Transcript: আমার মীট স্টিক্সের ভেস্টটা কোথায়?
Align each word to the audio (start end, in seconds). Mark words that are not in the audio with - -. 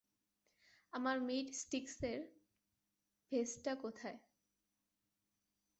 আমার 0.93 1.17
মীট 1.21 1.47
স্টিক্সের 1.55 2.19
ভেস্টটা 3.31 3.73
কোথায়? 3.75 4.17